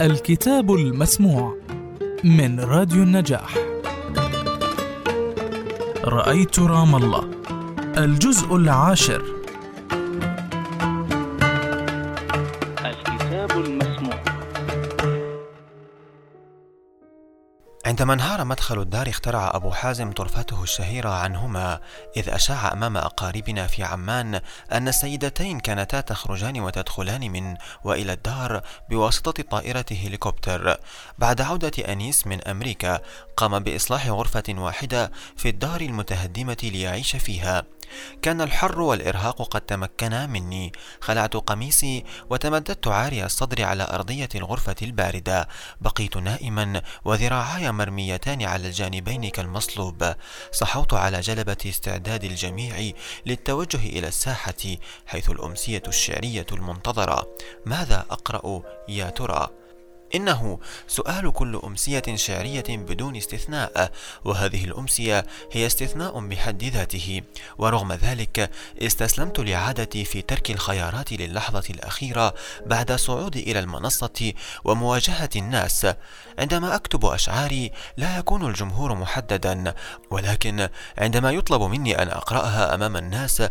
[0.00, 1.56] الكتاب المسموع
[2.24, 3.58] من راديو النجاح.
[6.04, 7.30] رأيت رام الله
[7.98, 9.39] الجزء العاشر.
[18.00, 21.80] عندما انهار مدخل الدار اخترع أبو حازم طرفته الشهيرة عنهما
[22.16, 24.40] إذ أشاع أمام أقاربنا في عمان
[24.72, 30.76] أن السيدتين كانتا تخرجان وتدخلان من وإلى الدار بواسطة طائرة هليكوبتر.
[31.18, 33.00] بعد عودة أنيس من أمريكا
[33.36, 37.62] قام بإصلاح غرفة واحدة في الدار المتهدمة ليعيش فيها.
[38.22, 40.72] كان الحر والإرهاق قد تمكنا مني.
[41.00, 45.48] خلعت قميصي وتمددت عاري الصدر على أرضية الغرفة الباردة.
[45.80, 50.14] بقيت نائما وذراعاي مرميتان على الجانبين كالمصلوب.
[50.52, 52.92] صحوت على جلبة استعداد الجميع
[53.26, 54.76] للتوجه إلى الساحة
[55.06, 57.36] حيث الأمسية الشعرية المنتظرة.
[57.66, 59.59] ماذا أقرأ يا ترى؟
[60.14, 63.92] إنه سؤال كل أمسية شعرية بدون استثناء
[64.24, 67.22] وهذه الأمسية هي استثناء بحد ذاته.
[67.58, 68.50] ورغم ذلك
[68.82, 72.34] استسلمت لعادتي في ترك الخيارات للحظة الأخيرة
[72.66, 74.32] بعد صعودي إلى المنصة
[74.64, 75.86] ومواجهة الناس.
[76.38, 79.74] عندما أكتب أشعاري لا يكون الجمهور محددا
[80.10, 83.42] ولكن عندما يطلب مني أن أقرأها أمام الناس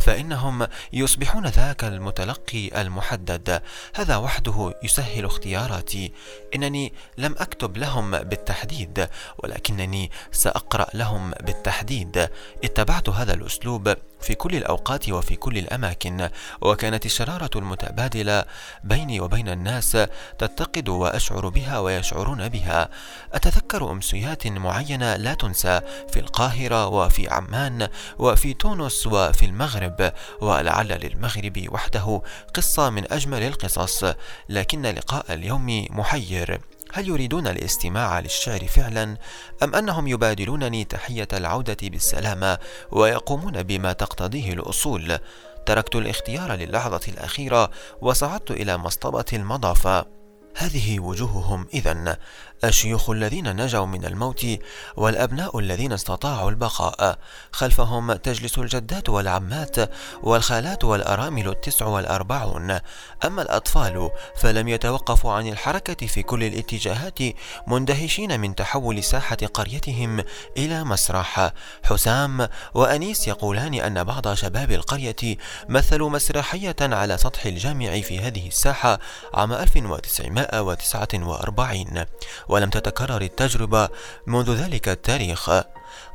[0.00, 3.62] فإنهم يصبحون ذاك المتلقي المحدد.
[3.94, 5.87] هذا وحده يسهل اختياراتي.
[5.88, 6.12] حياتي
[6.54, 9.08] إنني لم أكتب لهم بالتحديد
[9.38, 12.28] ولكنني سأقرأ لهم بالتحديد.
[12.64, 16.28] اتبعت هذا الأسلوب في كل الأوقات وفي كل الأماكن
[16.60, 18.44] وكانت الشرارة المتبادلة
[18.84, 19.92] بيني وبين الناس
[20.38, 22.88] تتقد وأشعر بها ويشعرون بها.
[23.32, 25.80] أتذكر أمسيات معينة لا تنسى
[26.12, 32.22] في القاهرة وفي عمان وفي تونس وفي المغرب ولعل للمغرب وحده
[32.54, 34.04] قصة من أجمل القصص.
[34.48, 36.60] لكن لقاء اليوم محير.
[36.92, 39.16] هل يريدون الاستماع للشعر فعلا
[39.62, 42.58] أم أنهم يبادلونني تحية العودة بالسلامه
[42.90, 45.18] ويقومون بما تقتضيه الأصول؟
[45.66, 50.06] تركت الاختيار للحظة الأخيرة وصعدت إلى مصطبة المضافه
[50.56, 52.18] هذه وجوههم اذا
[52.64, 54.46] الشيوخ الذين نجوا من الموت
[54.96, 57.18] والأبناء الذين استطاعوا البقاء.
[57.52, 59.76] خلفهم تجلس الجدات والعمات
[60.22, 62.78] والخالات والأرامل التسع والأربعون.
[63.24, 67.18] أما الأطفال فلم يتوقفوا عن الحركة في كل الاتجاهات
[67.66, 70.24] مندهشين من تحول ساحة قريتهم
[70.56, 71.52] إلى مسرح.
[71.84, 75.36] حسام وأنيس يقولان أن بعض شباب القرية
[75.68, 78.98] مثلوا مسرحية على سطح الجامع في هذه الساحة
[79.34, 82.04] عام 1949
[82.48, 83.88] ولم تتكرر التجربة
[84.26, 85.50] منذ ذلك التاريخ.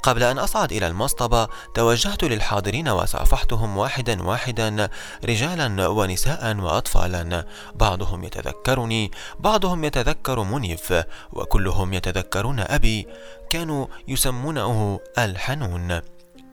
[0.03, 4.89] قبل أن أصعد إلى المصطبة توجهت للحاضرين وصافحتهم واحدا واحدا
[5.25, 7.45] رجالا ونساء وأطفالا.
[7.75, 10.93] بعضهم يتذكرني بعضهم يتذكر منيف
[11.33, 13.07] وكلهم يتذكرون أبي
[13.49, 16.01] كانوا يسمونه الحنون.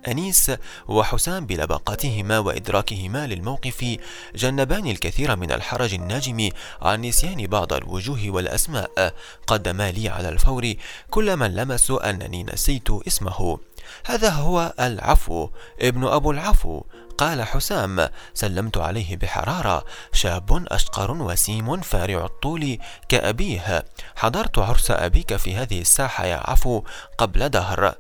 [0.09, 0.53] أنيس
[0.89, 3.97] وحسام بلباقتهما وإدراكهما للموقف
[4.35, 6.49] جنبان الكثير من الحرج الناجم
[6.83, 9.15] عن نسيان بعض الوجوه والأسماء.
[9.47, 10.75] قدما لي على الفور
[11.11, 13.59] كل من لمسوا أنني نسيت اسمه.
[14.05, 15.49] هذا هو العفو
[15.81, 16.83] ابن أبو العفو
[17.19, 18.09] قال حسام.
[18.35, 22.79] سلمت عليه بحرارة شاب أشقر وسيم فارع الطول
[23.09, 23.85] كأبيه.
[24.17, 26.83] حضرت عرس أبيك في هذه الساحة يا عفو
[27.19, 27.95] قبل دهر.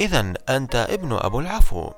[0.00, 1.92] إذا أنت ابن أبو العفو.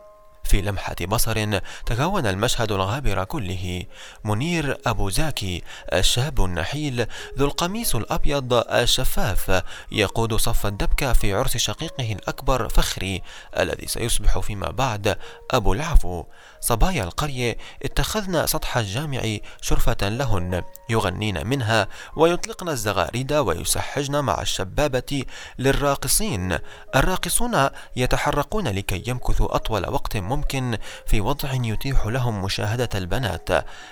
[0.45, 3.85] في لمحة بصر تكون المشهد الغابر كله.
[4.25, 5.63] منير أبو زاكي
[5.93, 7.07] الشاب النحيل
[7.39, 9.63] ذو القميص الأبيض الشفاف
[9.93, 13.23] يقود صف الدبكة في عرس شقيقه الأكبر فخري
[13.59, 15.19] الذي سيصبح فيما بعد
[15.51, 16.25] أبو العفو.
[16.61, 25.25] صبايا القرية اتخذن سطح الجامع شرفة لهن يغنين منها ويطلقن الزغاريد ويسحجن مع الشبابة
[25.59, 26.59] للراقصين.
[26.97, 33.49] الراقصون يتحرقون لكي يمكثوا أطول وقت ممكن في وضع يتيح لهم مشاهدة البنات.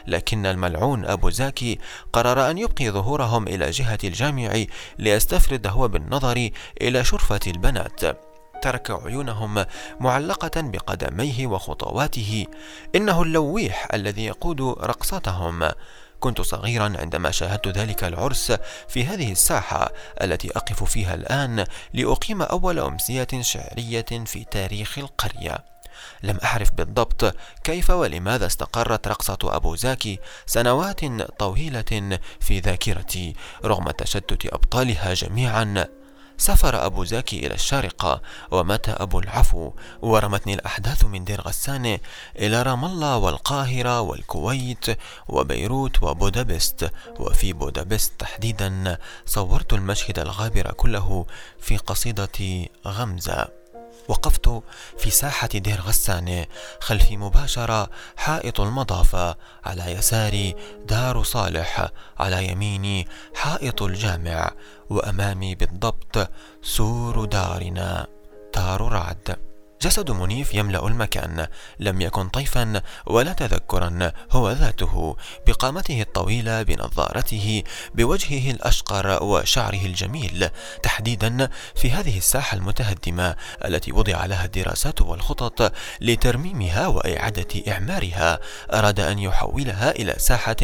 [0.06, 1.78] لكن الملعون أبو زاكي
[2.12, 4.64] قرر أن يبقي ظهورهم إلى جهة الجامع
[4.98, 6.50] ليستفرد هو بالنظر
[6.80, 8.27] إلى شرفة البنات.
[8.62, 9.64] ترك عيونهم
[10.00, 12.46] معلقة بقدميه وخطواته.
[12.94, 15.70] إنه اللويح الذي يقود رقصتهم.
[16.20, 18.52] كنت صغيرا عندما شاهدت ذلك العرس
[18.88, 21.64] في هذه الساحة التي أقف فيها الآن
[21.94, 25.64] لأقيم أول أمسية شعرية في تاريخ القرية.
[26.22, 27.34] لم أعرف بالضبط
[27.64, 31.04] كيف ولماذا استقرت رقصة أبو زاكي سنوات
[31.38, 33.34] طويلة في ذاكرتي
[33.64, 35.97] رغم تشتت أبطالها جميعا.
[36.38, 41.98] سافر أبو زاكي إلى الشارقة ومات أبو العفو ورمتني الأحداث من دير غسان
[42.38, 44.86] إلى رام الله والقاهرة والكويت
[45.28, 46.90] وبيروت وبودابست.
[47.20, 51.26] وفي بودابست تحديدا صورت المشهد الغابر كله
[51.60, 53.48] في قصيدة غمزة.
[54.08, 54.62] وقفت
[54.98, 56.44] في ساحة دير غسان
[56.80, 60.54] خلفي مباشرة حائط المضافة على يساري
[60.86, 61.88] دار صالح
[62.18, 64.50] على يميني حائط الجامع
[64.90, 66.30] وأمامي بالضبط
[66.62, 68.06] سور دارنا
[68.54, 69.36] دار رعد.
[69.82, 71.46] جسد منيف يملأ المكان.
[71.80, 75.16] لم يكن طيفا ولا تذكرا هو ذاته
[75.46, 77.62] بقامته الطويلة بنظارته
[77.94, 80.48] بوجهه الأشقر وشعره الجميل.
[80.82, 88.40] تحديدا في هذه الساحة المتهدمة التي وضع لها الدراسات والخطط لترميمها وإعادة إعمارها
[88.72, 90.56] أراد أن يحولها إلى ساحة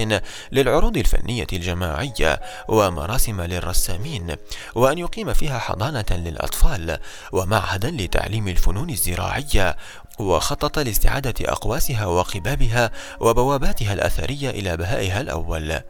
[0.53, 4.37] للعروض الفنية الجماعية ومراسم للرسامين
[4.75, 6.99] وأن يقيم فيها حضانة للأطفال
[7.33, 9.77] ومعهدا لتعليم الفنون الزراعية
[10.19, 12.91] وخطط لاستعادة أقواسها وقبابها
[13.21, 15.81] وبواباتها الأثرية إلى بهائها الأول.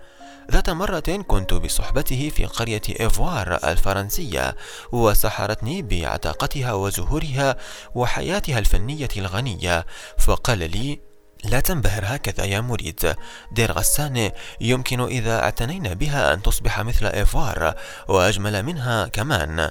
[0.51, 4.57] ذات مرة كنت بصحبته في قرية إيفوار الفرنسية
[4.93, 7.57] وسحرتني بعتاقتها وزهورها
[7.95, 9.87] وحياتها الفنية الغنية
[10.19, 11.01] فقال لي
[11.45, 13.17] لا تنبهر هكذا يا مريد.
[13.53, 17.75] دير غسان يمكن إذا اعتنينا بها أن تصبح مثل إيفوار
[18.09, 19.71] وأجمل منها كمان.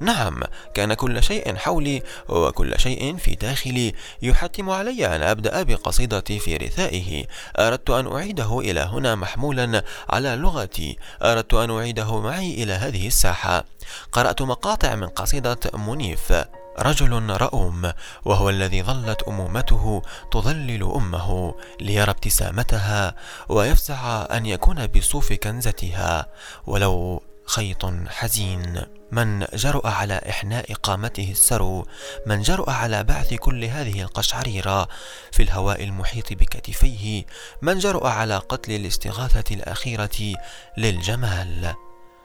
[0.00, 0.42] نعم
[0.74, 7.24] كان كل شيء حولي وكل شيء في داخلي يحتم علي أن أبدأ بقصيدتي في رثائه.
[7.58, 10.98] أردت أن أعيده إلى هنا محمولا على لغتي.
[11.22, 13.64] أردت أن أعيده معي إلى هذه الساحة.
[14.12, 16.32] قرأت مقاطع من قصيدة منيف
[16.78, 17.92] رجل رؤوم
[18.24, 20.02] وهو الذي ظلت أمومته
[20.32, 23.14] تظلل أمه ليرى ابتسامتها
[23.48, 26.26] ويفزع أن يكون بصوف كنزتها.
[26.66, 28.82] ولو خيط حزين.
[29.10, 31.86] من جرؤ على إحناء قامته السرو
[32.26, 34.88] من جرؤ على بعث كل هذه القشعريرة
[35.32, 37.24] في الهواء المحيط بكتفيه
[37.62, 40.34] من جرؤ على قتل الاستغاثة الأخيرة
[40.78, 41.74] للجمال.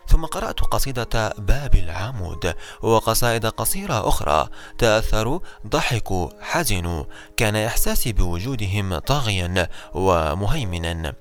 [0.08, 7.04] ثم قرأت قصيدة باب العمود وقصائد قصيرة أخرى تأثروا ضحكوا حزنوا.
[7.38, 11.14] كان إحساسي بوجودهم طاغيا ومهيمنا.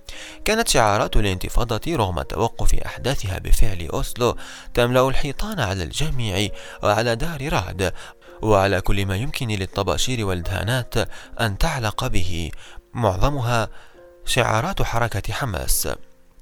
[0.45, 4.37] كانت شعارات الانتفاضة رغم توقف أحداثها بفعل أوسلو
[4.75, 6.49] تملأ الحيطان على الجميع
[6.83, 7.93] وعلى دار رعد
[8.43, 10.95] وعلى كل ما يمكن للطباشير والدهانات
[11.41, 12.51] أن تعلق به.
[12.95, 13.69] معظمها
[14.25, 15.89] شعارات حركة حماس.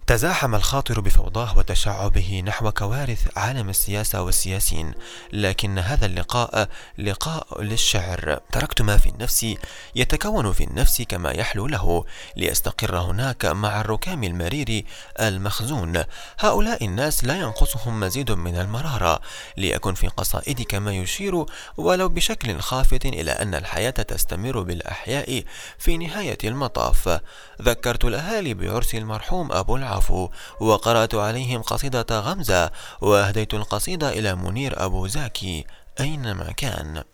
[0.09, 4.93] تزاحم الخاطر بفوضاه وتشعبه نحو كوارث عالم السياسة والسياسيين
[5.33, 6.69] لكن هذا اللقاء
[6.99, 8.41] لقاء للشعر.
[8.53, 9.55] تركت ما في النفس
[9.95, 12.05] يتكون في النفس كما يحلو له
[12.37, 14.85] ليستقر هناك مع الركام المرير
[15.21, 16.05] المخزون.
[16.39, 19.21] هؤلاء الناس لا ينقصهم مزيد من المرارة
[19.57, 21.45] ليكن في قصائدك ما يشير
[21.77, 25.45] ولو بشكل خافت إلى أن الحياة تستمر بالأحياء
[25.79, 27.21] في نهاية المطاف.
[27.63, 29.98] ذكرت الأهالي بعرس المرحوم أبو العاص.
[29.99, 30.31] عفو
[30.61, 35.67] وقرأت عليهم قصيدة غمزة وأهديت القصيدة إلى منير أبو زاكي
[36.01, 37.05] أينما كان.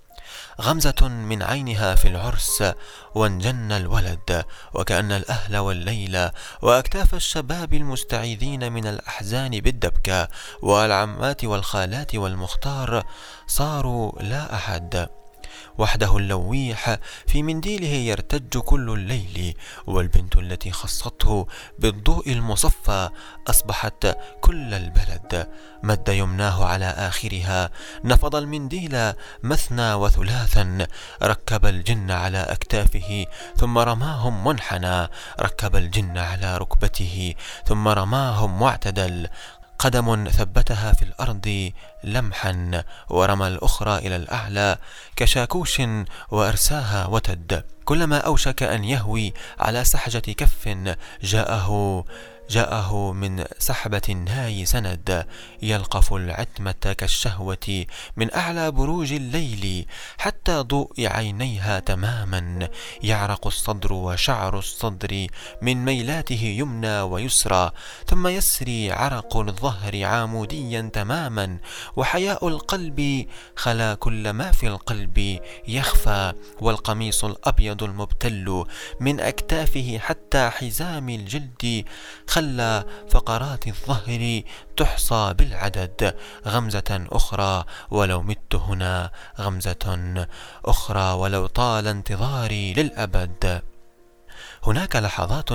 [0.60, 2.64] غمزة من عينها في العرس
[3.14, 4.44] وانجن الولد
[4.74, 6.30] وكأن الأهل والليل
[6.62, 10.28] وأكتاف الشباب المستعيذين من الأحزان بالدبكة
[10.62, 13.04] والعمات والخالات والمختار
[13.46, 15.08] صاروا لا أحد.
[15.78, 19.54] وحده اللويح في منديله يرتج كل الليل
[19.86, 21.46] والبنت التي خصته
[21.78, 23.08] بالضوء المصفى
[23.48, 25.48] أصبحت كل البلد.
[25.84, 27.70] مد يمناه على آخرها
[28.04, 30.86] نفض المنديل مثنى وثلاثا
[31.22, 35.08] ركب الجن على أكتافه ثم رماهم منحنى
[35.40, 37.34] ركب الجن على ركبته
[37.66, 39.28] ثم رماهم واعتدل
[39.84, 41.72] قدم ثبتها في الأرض
[42.04, 44.76] لمحا ورمى الأخرى إلى الأعلى
[45.16, 45.82] كشاكوش
[46.30, 47.64] وإرساها وتد.
[47.84, 50.68] كلما أوشك أن يهوي على سحجة كف
[51.22, 52.04] جاءه
[52.50, 55.26] جاءه من سحبة الناي سند
[55.62, 57.86] يلقف العتمة كالشهوة
[58.16, 59.86] من أعلى بروج الليل
[60.18, 62.68] حتى ضوء عينيها تماما
[63.02, 65.26] يعرق الصدر وشعر الصدر
[65.62, 67.70] من ميلاته يمنى ويسرى
[68.06, 71.58] ثم يسري عرق الظهر عاموديا تماما
[71.96, 78.64] وحياء القلب خلا كل ما في القلب يخفى والقميص الأبيض المبتل
[79.00, 81.84] من أكتافه حتى حزام الجلد
[82.34, 84.42] خلى فقرات الظهر
[84.76, 89.10] تحصى بالعدد غمزة أخرى ولو مت هنا
[89.40, 90.26] غمزة
[90.64, 93.62] أخرى ولو طال انتظاري للأبد.
[94.66, 95.48] هناك لحظات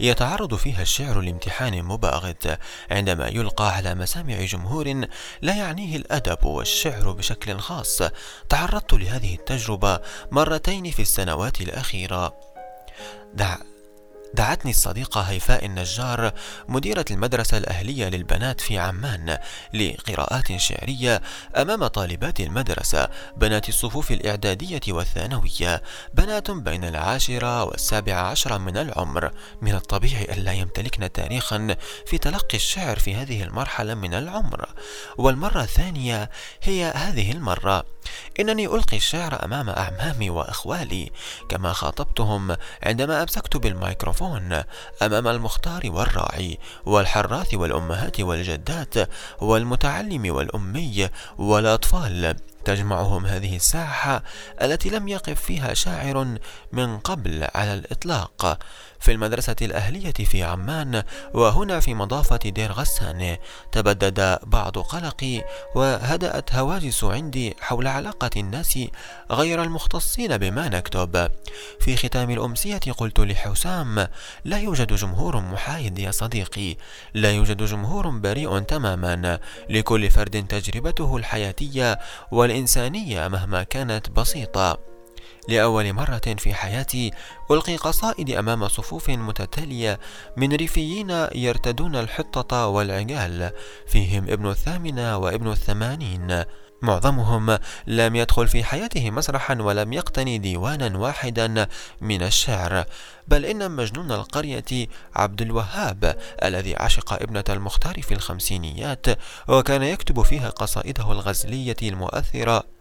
[0.00, 2.58] يتعرض فيها الشعر لامتحان مباغت
[2.90, 5.06] عندما يلقى على مسامع جمهور
[5.42, 8.02] لا يعنيه الأدب والشعر بشكل خاص.
[8.48, 10.00] تعرضت لهذه التجربة
[10.30, 12.34] مرتين في السنوات الأخيرة.
[13.34, 13.56] دع
[14.34, 16.32] دعتني الصديقة هيفاء النجار
[16.68, 19.38] مديرة المدرسة الأهلية للبنات في عمان
[19.74, 21.22] لقراءات شعرية
[21.56, 25.82] أمام طالبات المدرسة بنات الصفوف الإعدادية والثانوية
[26.14, 29.30] بنات بين العاشرة والسابعة عشر من العمر.
[29.62, 34.68] من الطبيعي ألا يمتلكن تاريخا في تلقي الشعر في هذه المرحلة من العمر.
[35.18, 36.30] والمرة الثانية
[36.62, 37.84] هي هذه المرة.
[38.40, 41.10] إنني ألقي الشعر أمام أعمامي وأخوالي
[41.48, 44.25] كما خاطبتهم عندما أمسكت بالميكروفون
[45.02, 48.94] أمام المختار والراعي والحراث والأمهات والجدات
[49.40, 52.36] والمتعلم والأمي والأطفال.
[52.66, 54.22] تجمعهم هذه الساحة
[54.62, 56.38] التي لم يقف فيها شاعر
[56.72, 58.58] من قبل على الإطلاق
[59.00, 61.02] في المدرسة الأهلية في عمان
[61.34, 63.36] وهنا في مضافة دير غسان
[63.72, 65.44] تبدد بعض قلقي
[65.74, 68.78] وهدأت هواجس عندي حول علاقة الناس
[69.30, 71.30] غير المختصين بما نكتب.
[71.80, 74.08] في ختام الأمسية قلت لحسام
[74.44, 76.76] لا يوجد جمهور محايد يا صديقي
[77.14, 79.38] لا يوجد جمهور بريء تماما
[79.70, 81.98] لكل فرد تجربته الحياتية
[82.56, 84.78] والإنسانية مهما كانت بسيطة.
[85.48, 87.10] لأول مرة في حياتي
[87.50, 90.00] ألقي قصائد أمام صفوف متتالية
[90.36, 93.50] من ريفيين يرتدون الحطة والعجال
[93.86, 96.44] فيهم ابن الثامنة وابن الثمانين.
[96.82, 101.68] معظمهم لم يدخل في حياته مسرحا ولم يقتني ديوانا واحدا
[102.00, 102.84] من الشعر.
[103.28, 109.06] بل إن مجنون القرية عبد الوهاب الذي عشق ابنة المختار في الخمسينيات
[109.48, 112.75] وكان يكتب فيها قصائده الغزلية المؤثرة.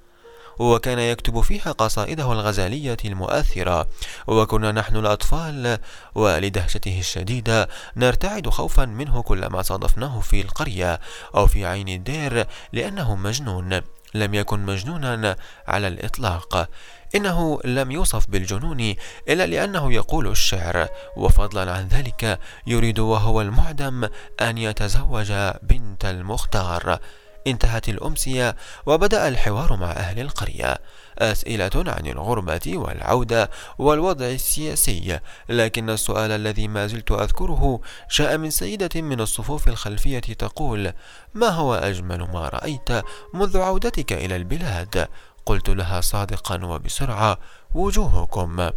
[0.59, 3.87] وكان يكتب فيها قصائده الغزالية المؤثرة.
[4.27, 5.77] وكنا نحن الأطفال
[6.15, 10.99] ولدهشته الشديدة نرتعد خوفا منه كلما صادفناه في القرية
[11.35, 13.81] أو في عين الدير لأنه مجنون.
[14.13, 15.35] لم يكن مجنونا
[15.67, 16.69] على الإطلاق.
[17.15, 18.95] إنه لم يوصف بالجنون
[19.29, 20.87] إلا لأنه يقول الشعر.
[21.17, 24.09] وفضلا عن ذلك يريد وهو المعدم
[24.41, 26.99] أن يتزوج بنت المختار.
[27.47, 30.77] انتهت الأمسية وبدأ الحوار مع أهل القرية.
[31.17, 35.19] أسئلة عن الغربة والعودة والوضع السياسي.
[35.49, 37.79] لكن السؤال الذي ما زلت أذكره
[38.11, 40.93] جاء من سيدة من الصفوف الخلفية تقول
[41.33, 42.89] ما هو أجمل ما رأيت
[43.33, 45.07] منذ عودتك إلى البلاد؟
[45.45, 47.37] قلت لها صادقا وبسرعة
[47.75, 48.69] وجوهكم.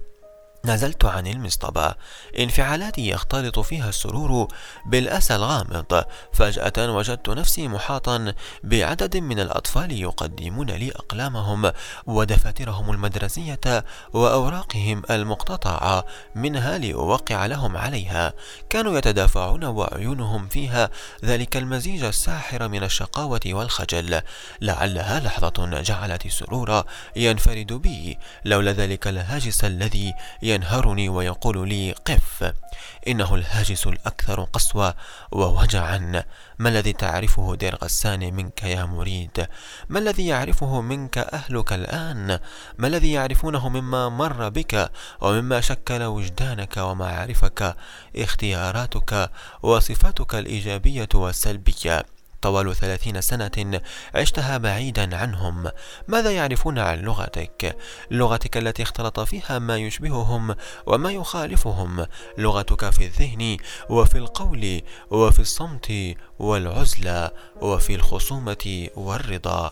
[0.68, 1.94] نزلت عن المصطبة.
[2.38, 4.48] انفعالاتي يختلط فيها السرور
[4.86, 6.04] بالأسى الغامض.
[6.32, 8.34] فجأة وجدت نفسي محاطا
[8.64, 11.72] بعدد من الأطفال يقدمون لي أقلامهم
[12.06, 16.04] ودفاترهم المدرسية وأوراقهم المقتطعة.
[16.34, 18.32] منها لأوقع لهم عليها.
[18.70, 20.90] كانوا يتدافعون وعيونهم فيها.
[21.24, 24.20] ذلك المزيج الساحر من الشقاوة والخجل.
[24.60, 26.84] لعلها لحظة جعلت السرور
[27.16, 28.18] ينفرد بي.
[28.44, 30.14] لولا ذلك الهاجس الذي
[30.58, 32.52] ينهرني ويقول لي قف
[33.08, 34.94] إنه الهاجس الأكثر قسوة
[35.32, 36.24] ووجعا.
[36.58, 39.46] ما الذي تعرفه دير غسان منك يا مريد؟
[39.88, 42.38] ما الذي يعرفه منك أهلك الآن؟
[42.78, 47.76] ما الذي يعرفونه مما مر بك ومما شكل وجدانك ومعارفك؟
[48.16, 49.30] اختياراتك
[49.62, 52.17] وصفاتك الإيجابية والسلبية.
[52.42, 53.80] طوال ثلاثين سنة
[54.14, 55.70] عشتها بعيدا عنهم.
[56.08, 57.76] ماذا يعرفون عن لغتك؟
[58.10, 60.54] لغتك التي اختلط فيها ما يشبههم
[60.86, 62.06] وما يخالفهم.
[62.38, 63.56] لغتك في الذهن
[63.90, 65.92] وفي القول وفي الصمت
[66.38, 67.30] والعزلة
[67.60, 69.70] وفي الخصومة والرضا.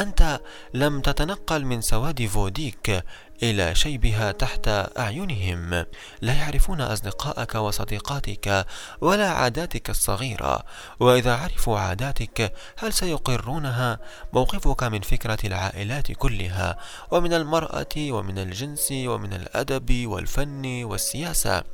[0.00, 0.40] أنت
[0.74, 3.04] لم تتنقل من سواد فوديك.
[3.42, 5.84] إلى شيبها تحت أعينهم.
[6.20, 8.66] لا يعرفون أصدقائك وصديقاتك
[9.00, 10.62] ولا عاداتك الصغيرة.
[11.00, 13.98] وإذا عرفوا عاداتك هل سيقرونها؟
[14.32, 16.78] موقفك من فكرة العائلات كلها
[17.10, 21.64] ومن المرأة ومن الجنس ومن الأدب والفن والسياسة.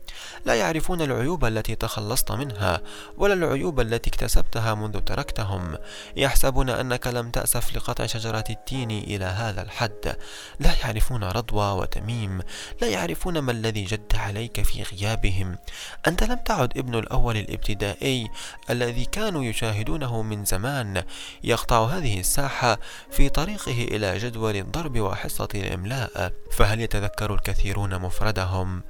[0.44, 2.80] لا يعرفون العيوب التي تخلصت منها
[3.16, 5.76] ولا العيوب التي اكتسبتها منذ تركتهم.
[6.16, 10.16] يحسبون أنك لم تأسف لقطع شجرة التين إلى هذا الحد.
[10.60, 12.40] لا يعرفون رضوى وتميم
[12.80, 15.58] لا يعرفون ما الذي جد عليك في غيابهم.
[16.06, 18.28] أنت لم تعد ابن الأول الابتدائي
[18.70, 21.02] الذي كانوا يشاهدونه من زمان.
[21.44, 22.78] يقطع هذه الساحة
[23.10, 28.82] في طريقه إلى جدول الضرب وحصة الإملاء فهل يتذكر الكثيرون مفردهم؟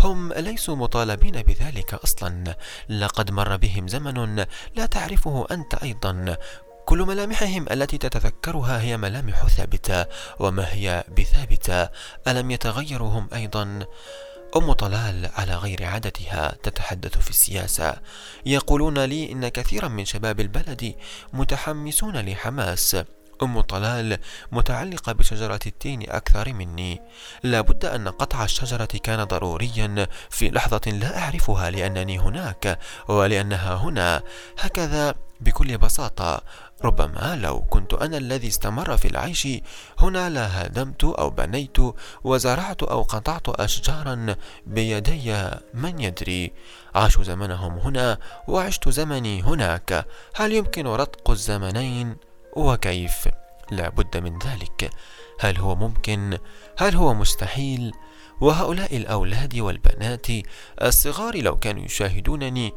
[0.00, 2.56] هم ليسوا مطالبين بذلك أصلا.
[2.88, 4.44] لقد مر بهم زمن
[4.76, 6.36] لا تعرفه أنت أيضا.
[6.90, 10.06] كل ملامحهم التي تتذكرها هي ملامح ثابتة
[10.38, 11.88] وما هي بثابتة؟
[12.28, 13.86] ألم يتغيروا هم أيضا؟
[14.56, 17.96] أم طلال على غير عادتها تتحدث في السياسة.
[18.46, 20.94] يقولون لي إن كثيرا من شباب البلد
[21.32, 22.96] متحمسون لحماس.
[23.42, 24.18] أم طلال
[24.52, 27.02] متعلقة بشجرة التين أكثر مني.
[27.42, 32.78] لابد أن قطع الشجرة كان ضروريا في لحظة لا أعرفها لأنني هناك
[33.08, 34.22] ولأنها هنا.
[34.58, 36.42] هكذا بكل بساطة.
[36.84, 39.48] ربما لو كنت أنا الذي استمر في العيش
[39.98, 41.76] هنا لهدمت أو بنيت
[42.24, 46.52] وزرعت أو قطعت أشجارا بيدي من يدري.
[46.94, 48.18] عاشوا زمنهم هنا
[48.48, 50.06] وعشت زمني هناك.
[50.34, 52.16] هل يمكن رتق الزمنين؟
[52.56, 53.28] وكيف؟
[53.70, 54.90] لا بد من ذلك.
[55.40, 56.38] هل هو ممكن؟
[56.78, 57.92] هل هو مستحيل؟
[58.40, 60.26] وهؤلاء الأولاد والبنات
[60.82, 62.72] الصغار لو كانوا يشاهدونني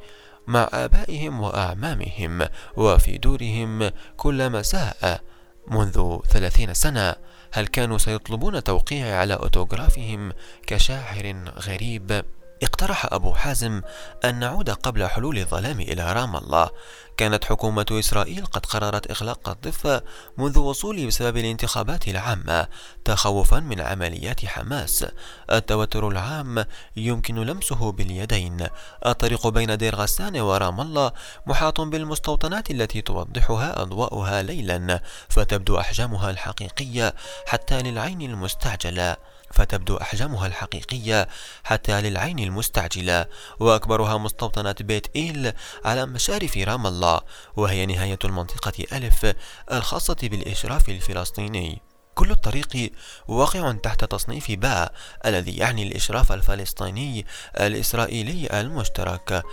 [0.48, 2.48] مع آبائهم وأعمامهم
[2.78, 5.22] وفي دورهم كل مساء
[5.68, 7.16] منذ ثلاثين سنة.
[7.52, 10.32] هل كانوا سيطلبون توقيعي على أوتوغرافهم
[10.68, 12.26] كشاعر غريب؟
[12.64, 13.82] اقترح أبو حازم
[14.26, 16.70] أن نعود قبل حلول الظلام إلى رام الله.
[17.18, 20.04] كانت حكومة إسرائيل قد قررت إغلاق الضفة
[20.38, 22.68] منذ وصوله بسبب الانتخابات العامة
[23.06, 25.06] تخوفا من عمليات حماس.
[25.52, 28.68] التوتر العام يمكن لمسه باليدين.
[29.06, 31.12] الطريق بين دير غسان ورام الله
[31.46, 37.16] محاط بالمستوطنات التي توضحها أضواءها ليلا فتبدو أحجامها الحقيقية
[37.48, 39.18] حتى للعين المستعجلة.
[39.54, 41.28] فتبدو أحجامها الحقيقية
[41.64, 43.26] حتى للعين المستعجلة
[43.60, 45.54] وأكبرها مستوطنة بيت إيل
[45.86, 47.22] على مشارف رام الله
[47.56, 49.34] وهي نهاية المنطقة ألف
[49.72, 51.82] الخاصة بالإشراف الفلسطيني.
[52.16, 52.92] كل الطريق
[53.28, 54.94] واقع تحت تصنيف باء
[55.26, 57.26] الذي يعني الإشراف الفلسطيني
[57.60, 59.44] الإسرائيلي المشترك.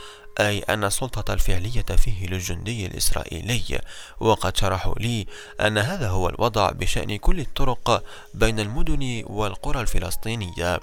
[0.40, 3.80] أي أن السلطة الفعلية فيه للجندي الإسرائيلي.
[4.20, 5.26] وقد شرحوا لي
[5.60, 10.80] أن هذا هو الوضع بشأن كل الطرق بين المدن والقرى الفلسطينية.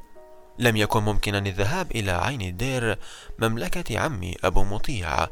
[0.60, 2.98] لم يكن ممكنا الذهاب إلى عين الدير
[3.40, 5.28] مملكة عمي أبو مطيع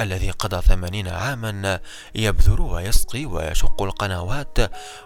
[0.00, 1.80] الذي قضى ثمانين عاما
[2.14, 4.58] يبذر ويسقي ويشق القنوات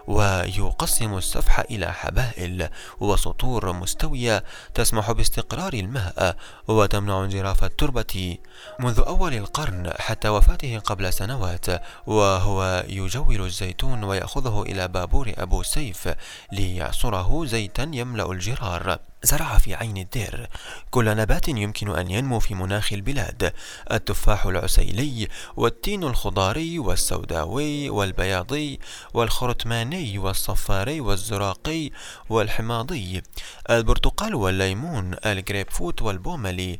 [0.07, 2.69] ويقسم السفح إلى حبائل
[2.99, 4.43] وسطور مستوية
[4.73, 6.35] تسمح باستقرار الماء
[6.67, 8.37] وتمنع انجراف التربة.
[8.79, 11.65] منذ أول القرن حتى وفاته قبل سنوات
[12.07, 16.09] وهو يجول الزيتون ويأخذه إلى بابور أبو سيف
[16.51, 18.99] ليعصره زيتا يملأ الجرار.
[19.23, 20.49] زرع في عين الدير.
[20.91, 23.53] كل نبات يمكن أن ينمو في مناخ البلاد.
[23.91, 24.45] التفاح
[24.81, 28.79] العسيلي والتين الخضاري والسوداوي والبياضي
[29.13, 31.89] والخرتماني والصفاري والزراقي
[32.29, 33.21] والحماضي
[33.69, 36.79] البرتقال والليمون الجريب فوت والبوملي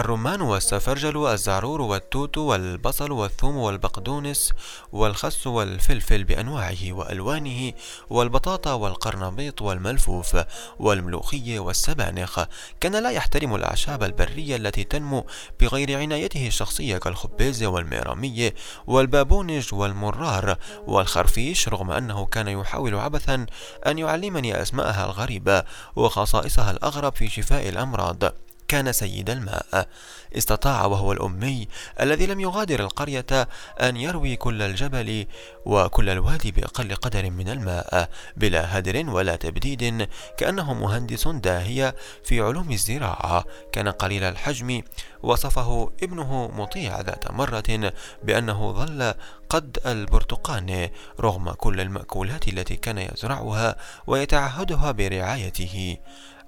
[0.00, 4.52] الرمان والسفرجل الزعرور والتوت والبصل والثوم والبقدونس
[4.92, 7.72] والخس والفلفل بأنواعه وألوانه
[8.10, 10.36] والبطاطا والقرنبيط والملفوف
[10.78, 12.40] والملوخية والسبانخ.
[12.80, 15.26] كان لا يحترم الأعشاب البرية التي تنمو
[15.60, 18.54] بغير عنايته الشخصية كالخبيز والميرامية
[18.86, 20.56] والبابونج والمرار
[20.86, 23.46] والخرفيش رغم أنه كان يحاول عبثا
[23.86, 25.64] أن يعلمني أسماءها الغريبة
[25.96, 28.45] وخصائصها الأغرب في شفاء الأمراض.
[28.68, 29.88] كان سيد الماء.
[30.36, 31.68] استطاع وهو الأمي
[32.00, 33.48] الذي لم يغادر القرية
[33.80, 35.26] أن يروي كل الجبل
[35.66, 42.72] وكل الوادي بأقل قدر من الماء بلا هدر ولا تبديد كأنه مهندس داهية في علوم
[42.72, 43.44] الزراعة.
[43.72, 44.82] كان قليل الحجم
[45.22, 49.14] وصفه ابنه مطيع ذات مرة بأنه ظل
[49.48, 50.88] قد البرتقان
[51.20, 55.96] رغم كل المأكولات التي كان يزرعها ويتعهدها برعايته.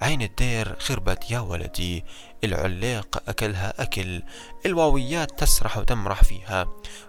[0.02, 2.04] عين الدير خربت يا ولدي.
[2.44, 4.22] العليق أكلها أكل.
[4.66, 6.66] الواويات تسرح وتمرح فيها.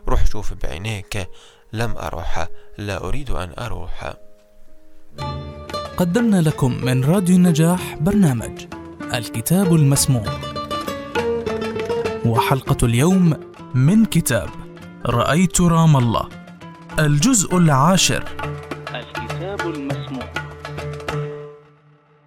[0.08, 1.30] روح شوف بعينيك.
[1.74, 2.48] لم أروح.
[2.78, 4.14] لا أريد أن أروح.
[5.98, 8.66] قدمنا لكم من راديو النجاح برنامج
[9.14, 10.40] الكتاب المسموع.
[12.26, 13.34] وحلقة اليوم
[13.74, 14.50] من كتاب
[15.06, 16.28] رأيت رام الله.
[17.00, 18.24] الجزء العاشر.
[18.96, 19.99] الكتاب المسموع